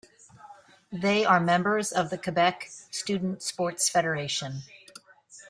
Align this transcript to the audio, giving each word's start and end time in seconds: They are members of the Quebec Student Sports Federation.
They 0.91 1.25
are 1.25 1.39
members 1.39 1.91
of 1.91 2.09
the 2.09 2.17
Quebec 2.17 2.65
Student 2.89 3.43
Sports 3.43 3.87
Federation. 3.87 4.63